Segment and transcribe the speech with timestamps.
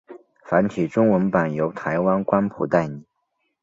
[0.43, 3.03] 繁体中文版由台湾光谱代理。